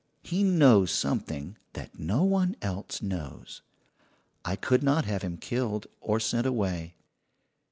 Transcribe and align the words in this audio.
He 0.23 0.41
knows 0.43 0.89
something 0.89 1.57
that 1.73 1.99
no 1.99 2.23
one 2.23 2.55
else 2.63 3.03
knows. 3.03 3.61
I 4.43 4.55
could 4.55 4.81
not 4.81 5.05
have 5.05 5.21
him 5.21 5.37
killed 5.37 5.85
or 5.99 6.19
sent 6.19 6.47
away. 6.47 6.95